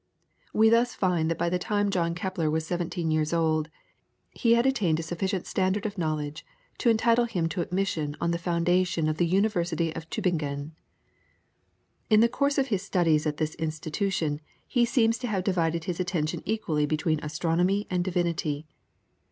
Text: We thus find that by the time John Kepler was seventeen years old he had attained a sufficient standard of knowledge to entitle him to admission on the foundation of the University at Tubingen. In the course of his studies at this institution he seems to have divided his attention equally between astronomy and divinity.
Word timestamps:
We 0.51 0.69
thus 0.71 0.95
find 0.95 1.29
that 1.29 1.37
by 1.37 1.47
the 1.49 1.59
time 1.59 1.91
John 1.91 2.15
Kepler 2.15 2.49
was 2.49 2.65
seventeen 2.65 3.11
years 3.11 3.33
old 3.33 3.69
he 4.31 4.55
had 4.55 4.65
attained 4.65 4.99
a 4.99 5.03
sufficient 5.03 5.45
standard 5.45 5.85
of 5.85 5.95
knowledge 5.95 6.43
to 6.79 6.89
entitle 6.89 7.25
him 7.25 7.47
to 7.49 7.61
admission 7.61 8.17
on 8.19 8.31
the 8.31 8.39
foundation 8.39 9.07
of 9.07 9.17
the 9.17 9.27
University 9.27 9.95
at 9.95 10.09
Tubingen. 10.09 10.71
In 12.09 12.19
the 12.19 12.27
course 12.27 12.57
of 12.57 12.69
his 12.69 12.81
studies 12.81 13.27
at 13.27 13.37
this 13.37 13.53
institution 13.53 14.41
he 14.65 14.85
seems 14.85 15.19
to 15.19 15.27
have 15.27 15.43
divided 15.43 15.83
his 15.83 15.99
attention 15.99 16.41
equally 16.45 16.87
between 16.87 17.19
astronomy 17.21 17.85
and 17.91 18.03
divinity. 18.03 18.65